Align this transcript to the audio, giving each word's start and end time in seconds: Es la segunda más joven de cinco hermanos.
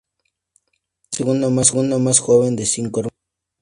Es 1.11 1.19
la 1.19 1.25
segunda 1.63 1.99
más 1.99 2.19
joven 2.21 2.55
de 2.55 2.65
cinco 2.65 3.01
hermanos. 3.01 3.11